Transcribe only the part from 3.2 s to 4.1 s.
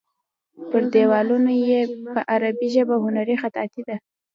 خطاطي ده.